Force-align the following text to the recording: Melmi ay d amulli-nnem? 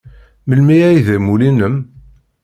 Melmi 0.47 0.77
ay 0.87 0.99
d 1.05 1.07
amulli-nnem? 1.15 1.75